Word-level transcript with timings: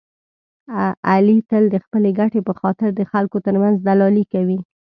علي 1.11 1.37
تل 1.49 1.63
د 1.71 1.75
خپلې 1.83 2.09
ګټې 2.19 2.39
په 2.47 2.53
خاطر 2.59 2.89
د 2.95 3.01
خلکو 3.11 3.37
ترمنځ 3.45 3.75
دلالي 3.87 4.23
کوي. 4.33 4.59